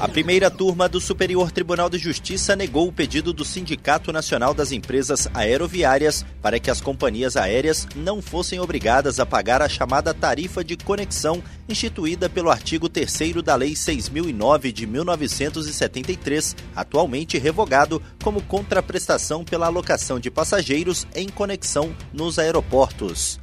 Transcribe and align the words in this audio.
A 0.00 0.08
primeira 0.08 0.50
turma 0.50 0.88
do 0.88 0.98
Superior 0.98 1.52
Tribunal 1.52 1.90
de 1.90 1.98
Justiça 1.98 2.56
negou 2.56 2.88
o 2.88 2.92
pedido 2.92 3.34
do 3.34 3.44
Sindicato 3.44 4.10
Nacional 4.10 4.54
das 4.54 4.72
Empresas 4.72 5.28
Aeroviárias 5.34 6.24
para 6.40 6.58
que 6.58 6.70
as 6.70 6.80
companhias 6.80 7.36
aéreas 7.36 7.86
não 7.94 8.22
fossem 8.22 8.58
obrigadas 8.58 9.20
a 9.20 9.26
pagar 9.26 9.60
a 9.60 9.68
chamada 9.68 10.14
tarifa 10.14 10.64
de 10.64 10.74
conexão 10.74 11.42
instituída 11.68 12.30
pelo 12.30 12.50
artigo 12.50 12.88
3 12.88 13.42
da 13.44 13.54
Lei 13.54 13.76
6009 13.76 14.72
de 14.72 14.86
1973, 14.86 16.56
atualmente 16.74 17.36
revogado 17.36 18.02
como 18.24 18.42
contraprestação 18.42 19.44
pela 19.44 19.66
alocação 19.66 20.18
de 20.18 20.30
passageiros 20.30 21.06
em 21.14 21.28
conexão 21.28 21.94
nos 22.10 22.38
aeroportos. 22.38 23.38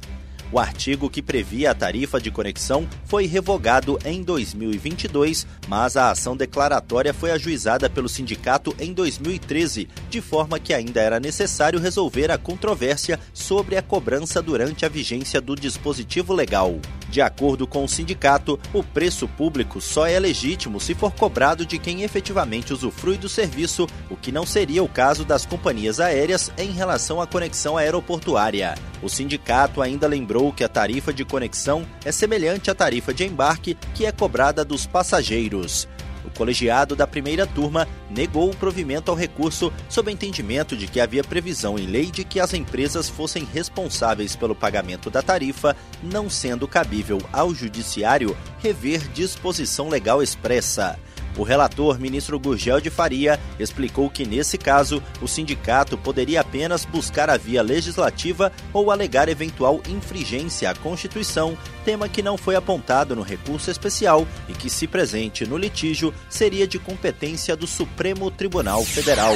O 0.50 0.58
artigo 0.58 1.10
que 1.10 1.20
previa 1.20 1.70
a 1.70 1.74
tarifa 1.74 2.18
de 2.18 2.30
conexão 2.30 2.88
foi 3.04 3.26
revogado 3.26 3.98
em 4.04 4.22
2022, 4.22 5.46
mas 5.68 5.94
a 5.94 6.10
ação 6.10 6.34
declaratória 6.34 7.12
foi 7.12 7.30
ajuizada 7.30 7.90
pelo 7.90 8.08
sindicato 8.08 8.74
em 8.78 8.94
2013, 8.94 9.88
de 10.08 10.20
forma 10.22 10.58
que 10.58 10.72
ainda 10.72 11.02
era 11.02 11.20
necessário 11.20 11.78
resolver 11.78 12.30
a 12.30 12.38
controvérsia 12.38 13.20
sobre 13.34 13.76
a 13.76 13.82
cobrança 13.82 14.40
durante 14.40 14.86
a 14.86 14.88
vigência 14.88 15.38
do 15.38 15.54
dispositivo 15.54 16.32
legal. 16.32 16.80
De 17.08 17.22
acordo 17.22 17.66
com 17.66 17.84
o 17.84 17.88
sindicato, 17.88 18.60
o 18.72 18.82
preço 18.82 19.26
público 19.26 19.80
só 19.80 20.06
é 20.06 20.18
legítimo 20.18 20.78
se 20.78 20.94
for 20.94 21.12
cobrado 21.12 21.64
de 21.64 21.78
quem 21.78 22.02
efetivamente 22.02 22.72
usufrui 22.72 23.16
do 23.16 23.28
serviço, 23.28 23.86
o 24.10 24.16
que 24.16 24.30
não 24.30 24.44
seria 24.44 24.82
o 24.82 24.88
caso 24.88 25.24
das 25.24 25.46
companhias 25.46 26.00
aéreas 26.00 26.52
em 26.58 26.70
relação 26.70 27.20
à 27.20 27.26
conexão 27.26 27.76
aeroportuária. 27.76 28.74
O 29.02 29.08
sindicato 29.08 29.80
ainda 29.80 30.06
lembrou 30.06 30.52
que 30.52 30.64
a 30.64 30.68
tarifa 30.68 31.12
de 31.12 31.24
conexão 31.24 31.86
é 32.04 32.12
semelhante 32.12 32.70
à 32.70 32.74
tarifa 32.74 33.14
de 33.14 33.24
embarque 33.24 33.76
que 33.94 34.04
é 34.04 34.12
cobrada 34.12 34.64
dos 34.64 34.86
passageiros. 34.86 35.88
O 36.28 36.30
colegiado 36.30 36.94
da 36.94 37.06
primeira 37.06 37.46
turma 37.46 37.88
negou 38.10 38.50
o 38.50 38.56
provimento 38.56 39.10
ao 39.10 39.16
recurso 39.16 39.72
sob 39.88 40.12
entendimento 40.12 40.76
de 40.76 40.86
que 40.86 41.00
havia 41.00 41.24
previsão 41.24 41.78
em 41.78 41.86
lei 41.86 42.10
de 42.10 42.22
que 42.22 42.38
as 42.38 42.52
empresas 42.52 43.08
fossem 43.08 43.48
responsáveis 43.50 44.36
pelo 44.36 44.54
pagamento 44.54 45.08
da 45.08 45.22
tarifa, 45.22 45.74
não 46.02 46.28
sendo 46.28 46.68
cabível 46.68 47.18
ao 47.32 47.54
judiciário 47.54 48.36
rever 48.58 49.08
disposição 49.08 49.88
legal 49.88 50.22
expressa. 50.22 50.98
O 51.38 51.44
relator, 51.44 52.00
ministro 52.00 52.38
Gurgel 52.38 52.80
de 52.80 52.90
Faria, 52.90 53.38
explicou 53.60 54.10
que, 54.10 54.26
nesse 54.26 54.58
caso, 54.58 55.00
o 55.22 55.28
sindicato 55.28 55.96
poderia 55.96 56.40
apenas 56.40 56.84
buscar 56.84 57.30
a 57.30 57.36
via 57.36 57.62
legislativa 57.62 58.52
ou 58.72 58.90
alegar 58.90 59.28
eventual 59.28 59.80
infringência 59.88 60.68
à 60.68 60.74
Constituição, 60.74 61.56
tema 61.84 62.08
que 62.08 62.22
não 62.22 62.36
foi 62.36 62.56
apontado 62.56 63.14
no 63.14 63.22
recurso 63.22 63.70
especial 63.70 64.26
e 64.48 64.52
que, 64.52 64.68
se 64.68 64.88
presente 64.88 65.46
no 65.46 65.56
litígio, 65.56 66.12
seria 66.28 66.66
de 66.66 66.78
competência 66.78 67.54
do 67.54 67.68
Supremo 67.68 68.32
Tribunal 68.32 68.84
Federal. 68.84 69.34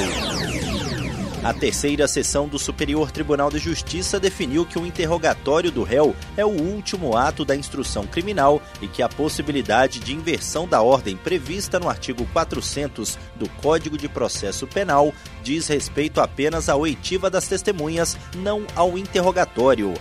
A 1.43 1.53
terceira 1.53 2.07
sessão 2.07 2.47
do 2.47 2.57
Superior 2.57 3.11
Tribunal 3.11 3.51
de 3.51 3.59
Justiça 3.59 4.17
definiu 4.17 4.65
que 4.65 4.79
o 4.79 4.85
interrogatório 4.85 5.69
do 5.69 5.83
réu 5.83 6.15
é 6.37 6.45
o 6.45 6.49
último 6.49 7.17
ato 7.17 7.43
da 7.43 7.53
instrução 7.53 8.07
criminal 8.07 8.61
e 8.81 8.87
que 8.87 9.03
a 9.03 9.09
possibilidade 9.09 9.99
de 9.99 10.13
inversão 10.15 10.65
da 10.65 10.81
ordem 10.81 11.17
prevista 11.17 11.81
no 11.81 11.89
artigo 11.89 12.25
400 12.31 13.19
do 13.35 13.49
Código 13.61 13.97
de 13.97 14.07
Processo 14.07 14.65
Penal 14.65 15.13
diz 15.43 15.67
respeito 15.67 16.21
apenas 16.21 16.69
à 16.69 16.77
oitiva 16.77 17.29
das 17.29 17.45
testemunhas, 17.45 18.17
não 18.37 18.65
ao 18.73 18.97
interrogatório. 18.97 19.93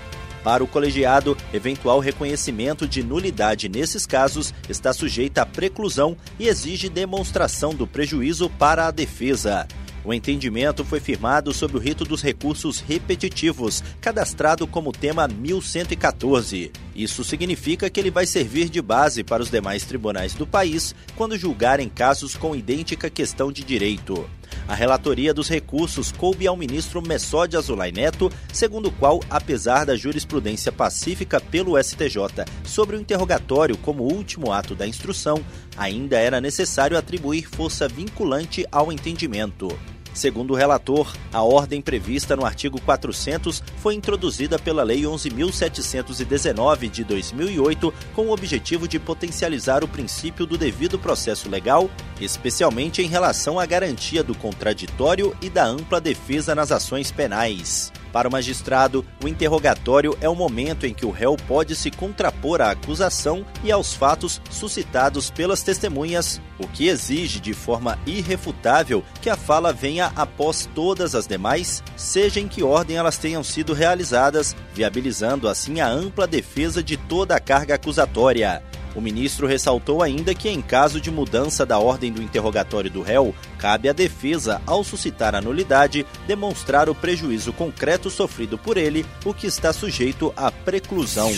Para 0.44 0.62
o 0.62 0.68
colegiado, 0.68 1.36
eventual 1.52 1.98
reconhecimento 1.98 2.86
de 2.86 3.02
nulidade 3.02 3.68
nesses 3.68 4.06
casos 4.06 4.54
está 4.68 4.92
sujeita 4.92 5.42
à 5.42 5.46
preclusão 5.46 6.16
e 6.38 6.46
exige 6.46 6.88
demonstração 6.88 7.74
do 7.74 7.86
prejuízo 7.86 8.48
para 8.48 8.86
a 8.86 8.92
defesa. 8.92 9.66
O 10.04 10.12
entendimento 10.12 10.84
foi 10.84 10.98
firmado 10.98 11.52
sob 11.52 11.76
o 11.76 11.80
rito 11.80 12.04
dos 12.04 12.22
recursos 12.22 12.80
repetitivos, 12.80 13.84
cadastrado 14.00 14.66
como 14.66 14.92
tema 14.92 15.28
1114. 15.28 16.72
Isso 16.94 17.22
significa 17.22 17.88
que 17.88 18.00
ele 18.00 18.10
vai 18.10 18.26
servir 18.26 18.68
de 18.68 18.82
base 18.82 19.22
para 19.22 19.42
os 19.42 19.50
demais 19.50 19.84
tribunais 19.84 20.34
do 20.34 20.46
país 20.46 20.94
quando 21.14 21.38
julgarem 21.38 21.88
casos 21.88 22.34
com 22.34 22.54
idêntica 22.54 23.08
questão 23.08 23.52
de 23.52 23.62
direito. 23.62 24.28
A 24.68 24.74
relatoria 24.74 25.32
dos 25.32 25.48
recursos 25.48 26.12
coube 26.12 26.46
ao 26.46 26.56
ministro 26.56 27.00
Messode 27.00 27.56
Azulay 27.56 27.90
Neto, 27.90 28.30
segundo 28.52 28.88
o 28.88 28.92
qual, 28.92 29.20
apesar 29.30 29.86
da 29.86 29.96
jurisprudência 29.96 30.70
pacífica 30.70 31.40
pelo 31.40 31.82
STJ 31.82 32.44
sobre 32.64 32.96
o 32.96 33.00
interrogatório 33.00 33.76
como 33.76 34.04
último 34.04 34.52
ato 34.52 34.74
da 34.74 34.86
instrução, 34.86 35.42
ainda 35.76 36.18
era 36.18 36.40
necessário 36.40 36.98
atribuir 36.98 37.48
força 37.48 37.88
vinculante 37.88 38.66
ao 38.70 38.92
entendimento. 38.92 39.68
Segundo 40.14 40.52
o 40.52 40.56
relator, 40.56 41.10
a 41.32 41.42
ordem 41.42 41.80
prevista 41.80 42.36
no 42.36 42.44
artigo 42.44 42.80
400 42.80 43.62
foi 43.78 43.94
introduzida 43.94 44.58
pela 44.58 44.82
Lei 44.82 45.02
11.719 45.02 46.90
de 46.90 47.02
2008 47.04 47.92
com 48.14 48.26
o 48.26 48.32
objetivo 48.32 48.86
de 48.86 48.98
potencializar 48.98 49.82
o 49.82 49.88
princípio 49.88 50.44
do 50.44 50.58
devido 50.58 50.98
processo 50.98 51.48
legal, 51.48 51.88
especialmente 52.24 53.02
em 53.02 53.06
relação 53.06 53.58
à 53.58 53.66
garantia 53.66 54.22
do 54.22 54.34
contraditório 54.34 55.36
e 55.40 55.48
da 55.48 55.64
ampla 55.64 56.00
defesa 56.00 56.54
nas 56.54 56.72
ações 56.72 57.10
penais. 57.10 57.92
Para 58.12 58.28
o 58.28 58.32
magistrado, 58.32 59.04
o 59.24 59.28
interrogatório 59.28 60.16
é 60.20 60.28
o 60.28 60.34
momento 60.34 60.86
em 60.86 60.92
que 60.92 61.06
o 61.06 61.10
réu 61.10 61.34
pode 61.48 61.74
se 61.74 61.90
contrapor 61.90 62.60
à 62.60 62.70
acusação 62.70 63.44
e 63.64 63.72
aos 63.72 63.94
fatos 63.94 64.40
suscitados 64.50 65.30
pelas 65.30 65.62
testemunhas, 65.62 66.40
o 66.58 66.68
que 66.68 66.88
exige 66.88 67.40
de 67.40 67.54
forma 67.54 67.98
irrefutável 68.06 69.02
que 69.22 69.30
a 69.30 69.36
fala 69.36 69.72
venha 69.72 70.12
após 70.14 70.68
todas 70.74 71.14
as 71.14 71.26
demais, 71.26 71.82
seja 71.96 72.38
em 72.38 72.46
que 72.46 72.62
ordem 72.62 72.98
elas 72.98 73.16
tenham 73.16 73.42
sido 73.42 73.72
realizadas, 73.72 74.54
viabilizando 74.74 75.48
assim 75.48 75.80
a 75.80 75.88
ampla 75.88 76.26
defesa 76.26 76.82
de 76.82 76.98
toda 76.98 77.34
a 77.34 77.40
carga 77.40 77.76
acusatória. 77.76 78.62
O 78.94 79.00
ministro 79.00 79.46
ressaltou 79.46 80.02
ainda 80.02 80.34
que, 80.34 80.48
em 80.48 80.60
caso 80.60 81.00
de 81.00 81.10
mudança 81.10 81.64
da 81.64 81.78
ordem 81.78 82.12
do 82.12 82.22
interrogatório 82.22 82.90
do 82.90 83.02
réu, 83.02 83.34
cabe 83.58 83.88
à 83.88 83.92
defesa, 83.92 84.60
ao 84.66 84.84
suscitar 84.84 85.34
a 85.34 85.40
nulidade, 85.40 86.06
demonstrar 86.26 86.88
o 86.88 86.94
prejuízo 86.94 87.52
concreto 87.52 88.10
sofrido 88.10 88.58
por 88.58 88.76
ele, 88.76 89.06
o 89.24 89.32
que 89.32 89.46
está 89.46 89.72
sujeito 89.72 90.32
à 90.36 90.50
preclusão. 90.50 91.30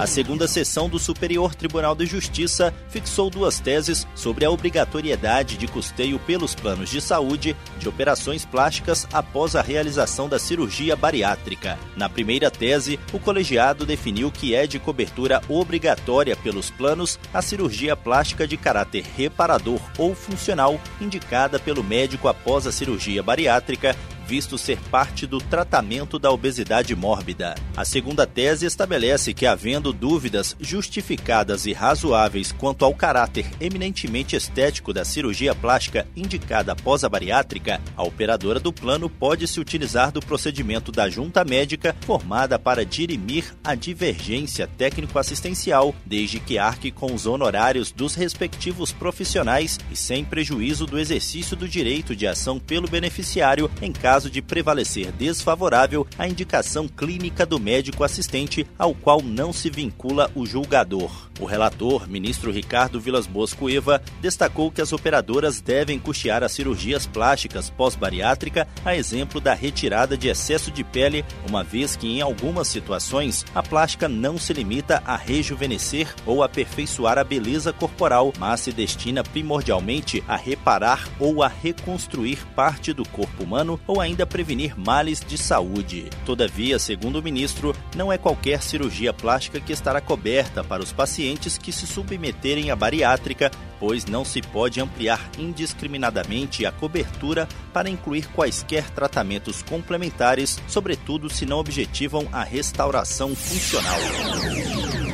A 0.00 0.06
segunda 0.06 0.48
sessão 0.48 0.88
do 0.88 0.98
Superior 0.98 1.54
Tribunal 1.54 1.94
de 1.94 2.06
Justiça 2.06 2.72
fixou 2.88 3.28
duas 3.28 3.60
teses 3.60 4.06
sobre 4.14 4.46
a 4.46 4.50
obrigatoriedade 4.50 5.58
de 5.58 5.68
custeio 5.68 6.18
pelos 6.20 6.54
planos 6.54 6.88
de 6.88 7.02
saúde 7.02 7.54
de 7.78 7.86
operações 7.86 8.46
plásticas 8.46 9.06
após 9.12 9.54
a 9.54 9.60
realização 9.60 10.26
da 10.26 10.38
cirurgia 10.38 10.96
bariátrica. 10.96 11.78
Na 11.98 12.08
primeira 12.08 12.50
tese, 12.50 12.98
o 13.12 13.18
colegiado 13.18 13.84
definiu 13.84 14.32
que 14.32 14.54
é 14.54 14.66
de 14.66 14.78
cobertura 14.78 15.42
obrigatória 15.50 16.34
pelos 16.34 16.70
planos 16.70 17.20
a 17.34 17.42
cirurgia 17.42 17.94
plástica 17.94 18.48
de 18.48 18.56
caráter 18.56 19.04
reparador 19.18 19.82
ou 19.98 20.14
funcional 20.14 20.80
indicada 20.98 21.58
pelo 21.58 21.84
médico 21.84 22.26
após 22.26 22.66
a 22.66 22.72
cirurgia 22.72 23.22
bariátrica 23.22 23.94
visto 24.30 24.56
ser 24.56 24.78
parte 24.92 25.26
do 25.26 25.38
tratamento 25.38 26.16
da 26.16 26.30
obesidade 26.30 26.94
mórbida. 26.94 27.56
A 27.76 27.84
segunda 27.84 28.24
tese 28.24 28.64
estabelece 28.64 29.34
que, 29.34 29.44
havendo 29.44 29.92
dúvidas 29.92 30.54
justificadas 30.60 31.66
e 31.66 31.72
razoáveis 31.72 32.52
quanto 32.52 32.84
ao 32.84 32.94
caráter 32.94 33.44
eminentemente 33.60 34.36
estético 34.36 34.92
da 34.92 35.04
cirurgia 35.04 35.52
plástica 35.52 36.06
indicada 36.14 36.70
após 36.70 37.02
a 37.02 37.08
bariátrica, 37.08 37.80
a 37.96 38.04
operadora 38.04 38.60
do 38.60 38.72
plano 38.72 39.10
pode 39.10 39.48
se 39.48 39.58
utilizar 39.58 40.12
do 40.12 40.20
procedimento 40.20 40.92
da 40.92 41.10
junta 41.10 41.44
médica 41.44 41.96
formada 42.02 42.56
para 42.56 42.86
dirimir 42.86 43.52
a 43.64 43.74
divergência 43.74 44.68
técnico-assistencial, 44.78 45.92
desde 46.06 46.38
que 46.38 46.56
arque 46.56 46.92
com 46.92 47.12
os 47.12 47.26
honorários 47.26 47.90
dos 47.90 48.14
respectivos 48.14 48.92
profissionais 48.92 49.80
e 49.90 49.96
sem 49.96 50.24
prejuízo 50.24 50.86
do 50.86 51.00
exercício 51.00 51.56
do 51.56 51.68
direito 51.68 52.14
de 52.14 52.28
ação 52.28 52.60
pelo 52.60 52.86
beneficiário 52.86 53.68
em 53.82 53.90
caso 53.90 54.19
caso 54.20 54.28
de 54.28 54.42
prevalecer 54.42 55.10
desfavorável 55.12 56.06
a 56.18 56.28
indicação 56.28 56.86
clínica 56.86 57.46
do 57.46 57.58
médico 57.58 58.04
assistente, 58.04 58.66
ao 58.78 58.94
qual 58.94 59.22
não 59.22 59.50
se 59.50 59.70
vincula 59.70 60.30
o 60.34 60.44
julgador. 60.44 61.30
O 61.40 61.46
relator, 61.46 62.06
ministro 62.06 62.52
Ricardo 62.52 63.00
Vilas 63.00 63.26
Boas 63.26 63.54
Cueva, 63.54 64.02
destacou 64.20 64.70
que 64.70 64.82
as 64.82 64.92
operadoras 64.92 65.62
devem 65.62 65.98
custear 65.98 66.42
as 66.42 66.52
cirurgias 66.52 67.06
plásticas 67.06 67.70
pós-bariátrica, 67.70 68.68
a 68.84 68.94
exemplo 68.94 69.40
da 69.40 69.54
retirada 69.54 70.18
de 70.18 70.28
excesso 70.28 70.70
de 70.70 70.84
pele, 70.84 71.24
uma 71.48 71.64
vez 71.64 71.96
que 71.96 72.06
em 72.06 72.20
algumas 72.20 72.68
situações 72.68 73.46
a 73.54 73.62
plástica 73.62 74.06
não 74.06 74.36
se 74.36 74.52
limita 74.52 75.02
a 75.06 75.16
rejuvenescer 75.16 76.14
ou 76.26 76.42
aperfeiçoar 76.42 77.16
a 77.16 77.24
beleza 77.24 77.72
corporal, 77.72 78.34
mas 78.38 78.60
se 78.60 78.70
destina 78.70 79.24
primordialmente 79.24 80.22
a 80.28 80.36
reparar 80.36 81.08
ou 81.18 81.42
a 81.42 81.48
reconstruir 81.48 82.44
parte 82.54 82.92
do 82.92 83.08
corpo 83.08 83.44
humano 83.44 83.80
ou 83.86 83.98
ainda 84.10 84.26
prevenir 84.26 84.78
males 84.78 85.20
de 85.20 85.38
saúde. 85.38 86.10
Todavia, 86.26 86.78
segundo 86.78 87.20
o 87.20 87.22
ministro, 87.22 87.74
não 87.96 88.12
é 88.12 88.18
qualquer 88.18 88.62
cirurgia 88.62 89.12
plástica 89.12 89.60
que 89.60 89.72
estará 89.72 90.00
coberta 90.00 90.62
para 90.62 90.82
os 90.82 90.92
pacientes 90.92 91.56
que 91.56 91.72
se 91.72 91.86
submeterem 91.86 92.70
à 92.70 92.76
bariátrica, 92.76 93.50
pois 93.78 94.04
não 94.04 94.24
se 94.24 94.42
pode 94.42 94.80
ampliar 94.80 95.30
indiscriminadamente 95.38 96.66
a 96.66 96.72
cobertura 96.72 97.48
para 97.72 97.88
incluir 97.88 98.26
quaisquer 98.28 98.90
tratamentos 98.90 99.62
complementares, 99.62 100.58
sobretudo 100.66 101.30
se 101.30 101.46
não 101.46 101.58
objetivam 101.58 102.28
a 102.32 102.42
restauração 102.42 103.34
funcional. 103.34 103.98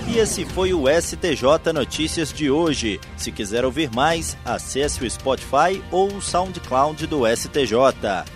E 0.08 0.18
esse 0.18 0.44
foi 0.46 0.72
o 0.72 0.84
STJ 0.88 1.72
Notícias 1.74 2.32
de 2.32 2.50
hoje. 2.50 3.00
Se 3.16 3.32
quiser 3.32 3.64
ouvir 3.64 3.90
mais, 3.92 4.36
acesse 4.44 5.04
o 5.04 5.10
Spotify 5.10 5.82
ou 5.90 6.14
o 6.14 6.22
SoundCloud 6.22 7.06
do 7.06 7.24
STJ. 7.26 8.35